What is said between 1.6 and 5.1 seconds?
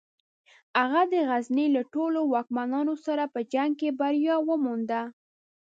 له ټولو واکمنانو سره په جنګ کې بریا ومونده.